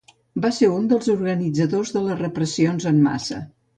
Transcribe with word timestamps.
Va 0.45 0.49
ser 0.59 0.69
un 0.77 0.87
dels 0.93 1.11
organitzadors 1.15 1.93
de 1.99 2.03
les 2.07 2.19
repressions 2.25 2.89
en 2.93 3.03
massa. 3.11 3.43